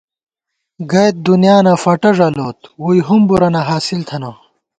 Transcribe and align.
گَئیت 0.91 1.15
دُنیانہ 1.25 1.73
فٹہ 1.81 2.11
ݫَلوت 2.17 2.59
ووئی 2.81 2.99
ہُمبُرَنہ 3.07 3.61
حاصل 3.69 3.99
تھنہ 4.07 4.31